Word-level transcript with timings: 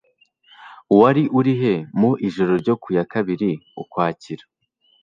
Wari 0.99 1.23
urihe 1.39 1.73
mu 1.99 2.11
ijoro 2.27 2.51
ryo 2.61 2.73
ku 2.81 2.89
ya 2.97 3.03
kabiri 3.11 3.49
Ukwakira 3.81 4.43